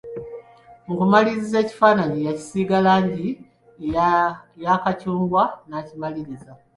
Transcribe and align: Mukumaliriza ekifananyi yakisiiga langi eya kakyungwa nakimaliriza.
Mukumaliriza 0.87 1.55
ekifananyi 1.63 2.19
yakisiiga 2.27 2.77
langi 2.85 3.27
eya 3.89 4.73
kakyungwa 4.83 5.41
nakimaliriza. 5.69 6.51